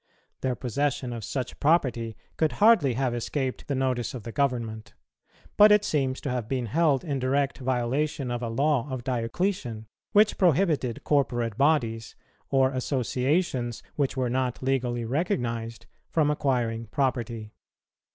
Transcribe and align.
Their 0.41 0.55
possession 0.55 1.13
of 1.13 1.23
such 1.23 1.59
property 1.59 2.17
could 2.35 2.53
hardly 2.53 2.95
have 2.95 3.13
escaped 3.13 3.67
the 3.67 3.75
notice 3.75 4.15
of 4.15 4.23
the 4.23 4.31
government; 4.31 4.95
but 5.57 5.71
it 5.71 5.85
seems 5.85 6.19
to 6.21 6.31
have 6.31 6.49
been 6.49 6.65
held 6.65 7.03
in 7.03 7.19
direct 7.19 7.59
violation 7.59 8.31
of 8.31 8.41
a 8.41 8.49
law 8.49 8.89
of 8.89 9.03
Diocletian, 9.03 9.85
which 10.11 10.39
prohibited 10.39 11.03
corporate 11.03 11.55
bodies, 11.55 12.15
or 12.49 12.71
associations 12.71 13.83
which 13.95 14.17
were 14.17 14.27
not 14.27 14.63
legally 14.63 15.05
recognized, 15.05 15.85
from 16.09 16.31
acquiring 16.31 16.87
property. 16.87 17.51